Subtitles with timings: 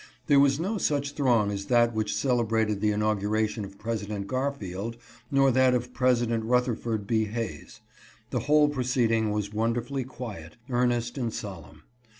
[0.25, 4.97] There was no such throng as that which celebra ted the inauguration of President Garfield
[5.29, 7.25] nor that of President Rutherford B.
[7.25, 7.81] Hayes.
[8.31, 11.83] The whole proceeding was wonderfully quiet, earnest, and solemn.